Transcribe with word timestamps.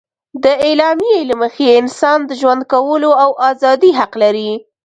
د 0.43 0.45
اعلامیې 0.67 1.19
له 1.29 1.35
مخې 1.41 1.65
انسان 1.81 2.19
د 2.25 2.31
ژوند 2.41 2.61
کولو 2.71 3.11
او 3.23 3.29
ازادي 3.49 3.91
حق 3.99 4.11
لري. 4.23 4.51